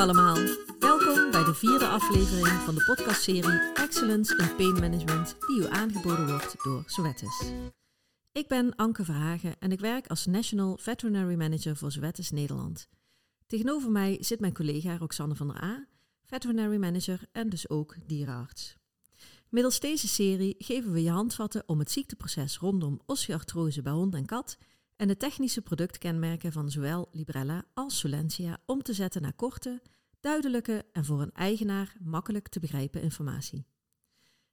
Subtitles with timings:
[0.00, 0.36] allemaal.
[0.78, 6.26] Welkom bij de vierde aflevering van de podcastserie Excellence in Pain Management die u aangeboden
[6.26, 7.52] wordt door Zoetis.
[8.32, 12.88] Ik ben Anke Verhagen en ik werk als National Veterinary Manager voor Zoetis Nederland.
[13.46, 15.86] Tegenover mij zit mijn collega Roxanne van der A,
[16.24, 18.76] Veterinary Manager en dus ook dierenarts.
[19.48, 24.26] Middels deze serie geven we je handvatten om het ziekteproces rondom osteoartrose bij hond en
[24.26, 24.58] kat
[25.00, 29.82] en de technische productkenmerken van zowel Librella als Solentia om te zetten naar korte,
[30.20, 33.66] duidelijke en voor een eigenaar makkelijk te begrijpen informatie.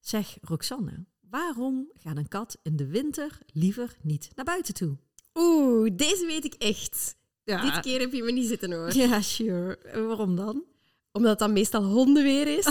[0.00, 4.96] Zeg Roxanne, waarom gaat een kat in de winter liever niet naar buiten toe?
[5.34, 7.16] Oeh, deze weet ik echt.
[7.44, 7.60] Ja.
[7.60, 8.94] Dit keer heb je me niet zitten hoor.
[8.94, 9.78] Ja, sure.
[10.06, 10.64] Waarom dan?
[11.12, 12.68] Omdat het dan meestal hondenweer is.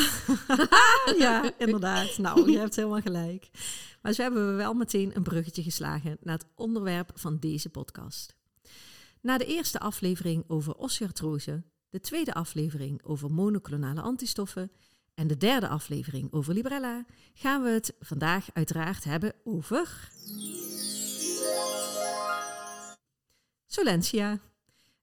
[1.17, 2.17] ja, inderdaad.
[2.17, 3.49] Nou, je hebt helemaal gelijk.
[4.05, 8.35] Maar zo hebben we wel meteen een bruggetje geslagen naar het onderwerp van deze podcast.
[9.21, 14.71] Na de eerste aflevering over osteoartrose, de tweede aflevering over monoclonale antistoffen
[15.13, 20.11] en de derde aflevering over Librella, gaan we het vandaag uiteraard hebben over.
[23.65, 24.39] Solentia.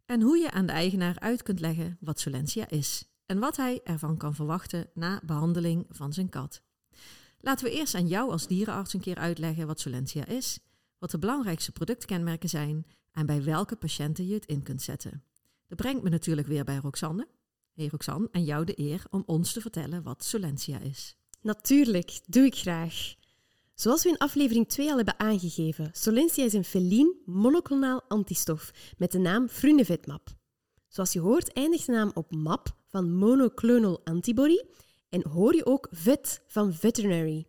[0.07, 3.81] En hoe je aan de eigenaar uit kunt leggen wat Solentia is en wat hij
[3.85, 6.63] ervan kan verwachten na behandeling van zijn kat.
[7.45, 10.59] Laten we eerst aan jou als dierenarts een keer uitleggen wat Solentia is,
[10.99, 15.25] wat de belangrijkste productkenmerken zijn en bij welke patiënten je het in kunt zetten.
[15.67, 17.29] Dat brengt me natuurlijk weer bij Roxanne.
[17.73, 21.17] Hey Roxanne, en jou de eer om ons te vertellen wat Solentia is.
[21.41, 23.15] Natuurlijk, doe ik graag.
[23.75, 29.13] Zoals we in aflevering 2 al hebben aangegeven, Solensia is een felien monoclonaal antistof met
[29.13, 30.29] de naam Frunevetmap.
[30.89, 34.59] Zoals je hoort eindigt de naam op map van monoclonal antibody
[35.13, 37.47] en hoor je ook vet van veterinary,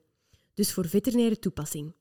[0.53, 1.95] dus voor veterinaire toepassing.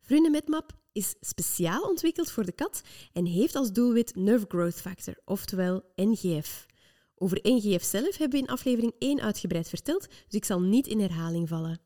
[0.00, 2.82] Frunevetmap is speciaal ontwikkeld voor de kat
[3.12, 6.66] en heeft als doelwit Nerve Growth Factor, oftewel NGF.
[7.14, 11.00] Over NGF zelf hebben we in aflevering 1 uitgebreid verteld, dus ik zal niet in
[11.00, 11.80] herhaling vallen.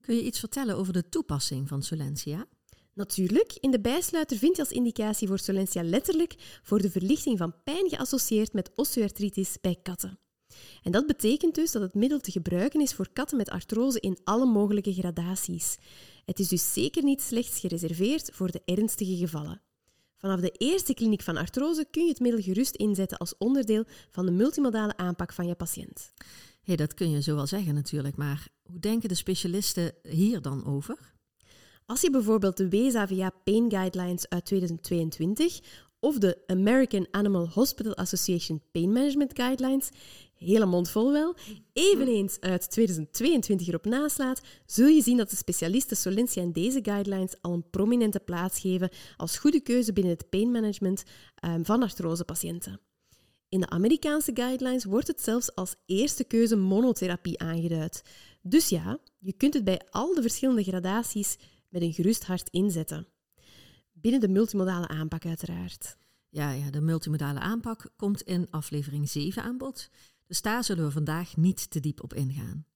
[0.00, 2.46] Kun je iets vertellen over de toepassing van Solentia?
[2.94, 7.62] Natuurlijk, in de bijsluiter vind je als indicatie voor Solensia letterlijk voor de verlichting van
[7.64, 10.18] pijn geassocieerd met osteoartritis bij katten.
[10.82, 14.18] En dat betekent dus dat het middel te gebruiken is voor katten met artrose in
[14.24, 15.76] alle mogelijke gradaties.
[16.24, 19.60] Het is dus zeker niet slechts gereserveerd voor de ernstige gevallen.
[20.16, 24.26] Vanaf de eerste kliniek van artrose kun je het middel gerust inzetten als onderdeel van
[24.26, 26.12] de multimodale aanpak van je patiënt.
[26.62, 30.66] Hey, dat kun je zo wel zeggen natuurlijk, maar hoe denken de specialisten hier dan
[30.66, 30.98] over?
[31.86, 35.60] Als je bijvoorbeeld de WSAVA Pain Guidelines uit 2022
[36.00, 39.88] of de American Animal Hospital Association Pain Management Guidelines,
[40.36, 41.34] hele mond vol wel,
[41.72, 47.34] eveneens uit 2022 erop naslaat, zul je zien dat de specialisten Solensia in deze guidelines
[47.40, 51.02] al een prominente plaats geven als goede keuze binnen het pain management
[51.44, 52.80] um, van artrosepatiënten.
[53.48, 58.02] In de Amerikaanse guidelines wordt het zelfs als eerste keuze monotherapie aangeduid.
[58.42, 61.36] Dus ja, je kunt het bij al de verschillende gradaties
[61.68, 63.06] met een gerust hart inzetten.
[63.92, 65.96] Binnen de multimodale aanpak uiteraard.
[66.28, 69.90] Ja, ja, de multimodale aanpak komt in aflevering 7 aan bod.
[70.26, 72.66] Dus daar zullen we vandaag niet te diep op ingaan.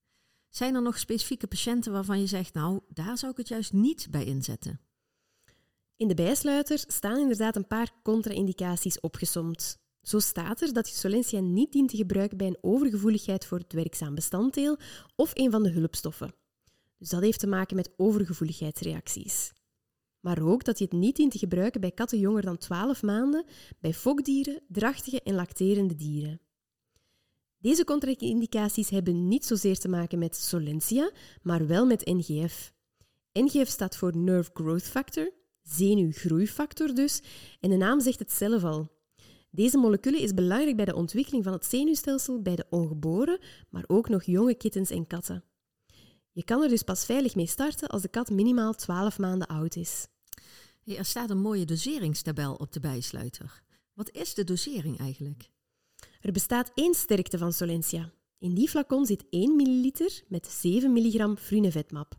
[0.48, 4.06] Zijn er nog specifieke patiënten waarvan je zegt, nou, daar zou ik het juist niet
[4.10, 4.80] bij inzetten?
[5.96, 9.78] In de bijsluiter staan inderdaad een paar contra-indicaties opgesomd.
[10.02, 13.72] Zo staat er dat je Solensia niet dient te gebruiken bij een overgevoeligheid voor het
[13.72, 14.78] werkzaam bestanddeel
[15.16, 16.34] of een van de hulpstoffen.
[16.98, 19.52] Dus dat heeft te maken met overgevoeligheidsreacties.
[20.20, 23.44] Maar ook dat je het niet dient te gebruiken bij katten jonger dan 12 maanden,
[23.80, 26.40] bij fokdieren, drachtige en lacterende dieren.
[27.60, 31.10] Deze contra-indicaties hebben niet zozeer te maken met Solensia,
[31.42, 32.72] maar wel met NGF.
[33.32, 35.32] NGF staat voor Nerve Growth Factor,
[35.62, 37.22] zenuwgroeifactor dus,
[37.60, 38.90] en de naam zegt het zelf al.
[39.50, 43.38] Deze molecule is belangrijk bij de ontwikkeling van het zenuwstelsel bij de ongeboren,
[43.70, 45.44] maar ook nog jonge kittens en katten.
[46.32, 49.76] Je kan er dus pas veilig mee starten als de kat minimaal 12 maanden oud
[49.76, 50.06] is.
[50.84, 53.62] er staat een mooie doseringstabel op de bijsluiter.
[53.94, 55.50] Wat is de dosering eigenlijk?
[56.20, 58.12] Er bestaat één sterkte van Solensia.
[58.38, 59.92] In die flacon zit 1 ml
[60.28, 62.18] met 7 mg frunevetmap.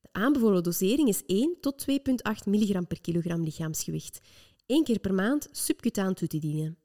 [0.00, 1.96] De aanbevolen dosering is 1 tot 2,8
[2.44, 4.20] mg per kilogram lichaamsgewicht.
[4.66, 6.76] Eén keer per maand subcutaan toe te dienen.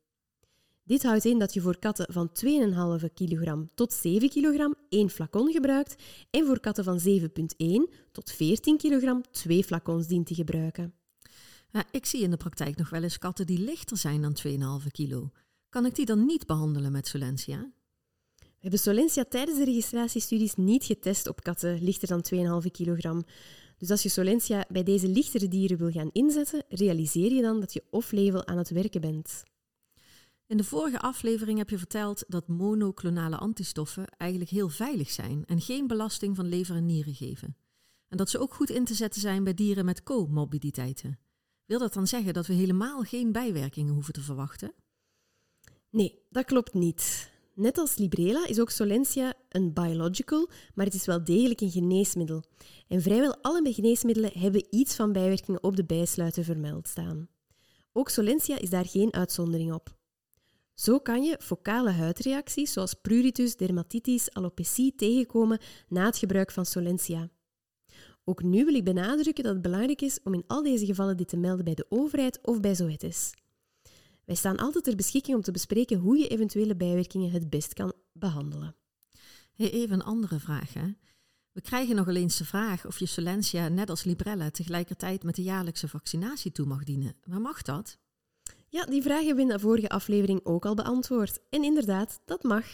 [0.83, 2.29] Dit houdt in dat je voor katten van
[2.99, 8.77] 2,5 kg tot 7 kg één flacon gebruikt en voor katten van 7,1 tot 14
[8.77, 10.93] kg twee flacons dient te gebruiken.
[11.91, 14.37] Ik zie in de praktijk nog wel eens katten die lichter zijn dan
[14.81, 15.31] 2,5 kilo.
[15.69, 17.71] Kan ik die dan niet behandelen met Solensia?
[18.35, 23.25] We hebben Solensia tijdens de registratiestudies niet getest op katten lichter dan 2,5 kilogram.
[23.77, 27.73] Dus als je Solensia bij deze lichtere dieren wil gaan inzetten, realiseer je dan dat
[27.73, 29.43] je off-label aan het werken bent.
[30.47, 35.61] In de vorige aflevering heb je verteld dat monoclonale antistoffen eigenlijk heel veilig zijn en
[35.61, 37.57] geen belasting van lever en nieren geven.
[38.07, 41.19] En dat ze ook goed in te zetten zijn bij dieren met comorbiditeiten.
[41.65, 44.73] Wil dat dan zeggen dat we helemaal geen bijwerkingen hoeven te verwachten?
[45.89, 47.31] Nee, dat klopt niet.
[47.53, 52.43] Net als Librela is ook Solensia een biological, maar het is wel degelijk een geneesmiddel.
[52.87, 57.29] En vrijwel alle geneesmiddelen hebben iets van bijwerkingen op de bijsluiter vermeld staan.
[57.93, 59.95] Ook Solensia is daar geen uitzondering op.
[60.73, 67.29] Zo kan je focale huidreacties zoals pruritus, dermatitis, alopecie tegenkomen na het gebruik van Solensia.
[68.23, 71.27] Ook nu wil ik benadrukken dat het belangrijk is om in al deze gevallen dit
[71.27, 73.33] te melden bij de overheid of bij Zoetis.
[74.27, 77.93] Wij staan altijd ter beschikking om te bespreken hoe je eventuele bijwerkingen het best kan
[78.11, 78.75] behandelen.
[79.53, 80.73] Hey, even een andere vraag.
[80.73, 80.87] Hè?
[81.51, 85.43] We krijgen nog eens de vraag of je Solensia net als Librella tegelijkertijd met de
[85.43, 87.15] jaarlijkse vaccinatie toe mag dienen.
[87.23, 87.97] Maar mag dat?
[88.67, 91.39] Ja, die vraag hebben we in de vorige aflevering ook al beantwoord.
[91.49, 92.65] En inderdaad, dat mag.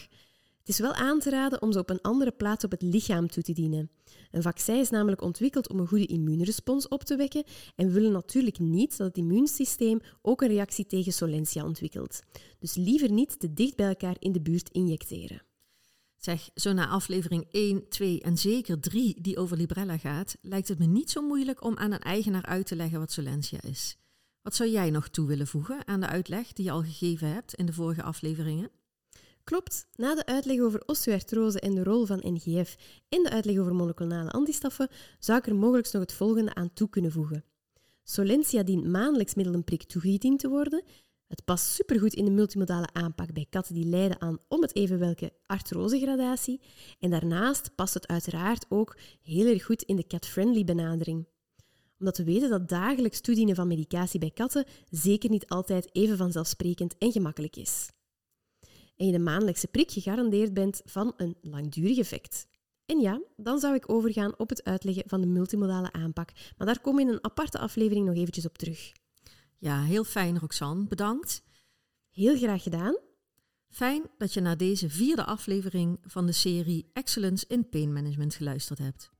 [0.63, 3.27] Het is wel aan te raden om ze op een andere plaats op het lichaam
[3.27, 3.91] toe te dienen.
[4.31, 7.43] Een vaccin is namelijk ontwikkeld om een goede immuunrespons op te wekken
[7.75, 12.21] en we willen natuurlijk niet dat het immuunsysteem ook een reactie tegen Solensia ontwikkelt.
[12.59, 15.41] Dus liever niet te dicht bij elkaar in de buurt injecteren.
[16.17, 20.79] Zeg, zo na aflevering 1, 2 en zeker 3 die over Librella gaat, lijkt het
[20.79, 23.97] me niet zo moeilijk om aan een eigenaar uit te leggen wat Solensia is.
[24.41, 27.53] Wat zou jij nog toe willen voegen aan de uitleg die je al gegeven hebt
[27.53, 28.69] in de vorige afleveringen?
[29.43, 32.75] Klopt, na de uitleg over osteoartrose en de rol van NGF
[33.09, 36.89] en de uitleg over monoclonale antistoffen, zou ik er mogelijk nog het volgende aan toe
[36.89, 37.43] kunnen voegen.
[38.03, 40.83] Solensia dient maandelijks middel een prik toegediend te worden.
[41.27, 44.99] Het past supergoed in de multimodale aanpak bij katten die lijden aan om het even
[44.99, 46.61] welke artrosegradatie.
[46.99, 51.25] En daarnaast past het uiteraard ook heel erg goed in de cat-friendly benadering
[51.99, 56.97] omdat we weten dat dagelijks toedienen van medicatie bij katten zeker niet altijd even vanzelfsprekend
[56.97, 57.89] en gemakkelijk is.
[58.95, 62.47] En je de maandelijkse prik gegarandeerd bent van een langdurig effect.
[62.85, 66.31] En ja, dan zou ik overgaan op het uitleggen van de multimodale aanpak.
[66.57, 68.91] Maar daar komen we in een aparte aflevering nog eventjes op terug.
[69.57, 71.43] Ja, heel fijn Roxanne, bedankt.
[72.09, 72.97] Heel graag gedaan.
[73.69, 78.79] Fijn dat je naar deze vierde aflevering van de serie Excellence in Pain Management geluisterd
[78.79, 79.11] hebt.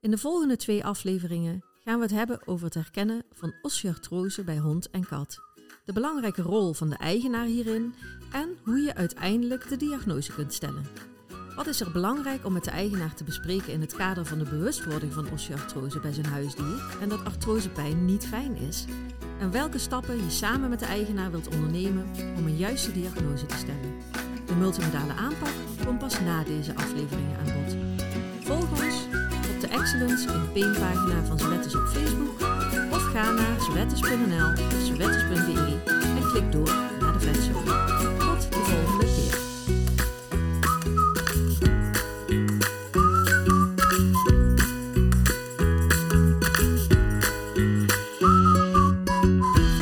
[0.00, 4.58] In de volgende twee afleveringen gaan we het hebben over het herkennen van osteoartrose bij
[4.58, 5.45] hond en kat.
[5.86, 7.94] De belangrijke rol van de eigenaar hierin
[8.32, 10.86] en hoe je uiteindelijk de diagnose kunt stellen.
[11.56, 14.44] Wat is er belangrijk om met de eigenaar te bespreken in het kader van de
[14.44, 18.84] bewustwording van osteoartrose bij zijn huisdier en dat artrosepijn niet fijn is?
[19.40, 22.06] En welke stappen je samen met de eigenaar wilt ondernemen
[22.36, 23.94] om een juiste diagnose te stellen?
[24.46, 25.54] De multimodale aanpak
[25.84, 27.76] komt pas na deze afleveringen aan bod.
[28.44, 29.25] Volg ons
[29.60, 32.40] de Excellence in de pagina van Zwettes op Facebook
[32.90, 35.78] of ga naar zwettes.nl of zwettes.be
[36.16, 37.85] en klik door naar de vetshow.